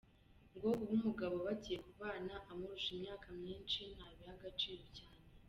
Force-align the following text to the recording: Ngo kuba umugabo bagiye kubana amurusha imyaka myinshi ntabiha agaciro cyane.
Ngo 0.55 0.69
kuba 0.77 0.93
umugabo 0.97 1.35
bagiye 1.45 1.77
kubana 1.87 2.33
amurusha 2.51 2.89
imyaka 2.95 3.27
myinshi 3.39 3.79
ntabiha 3.95 4.31
agaciro 4.37 4.83
cyane. 4.97 5.25